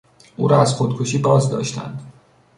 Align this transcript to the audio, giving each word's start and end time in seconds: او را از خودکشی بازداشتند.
او 0.37 0.47
را 0.47 0.61
از 0.61 0.73
خودکشی 0.73 1.17
بازداشتند. 1.17 2.13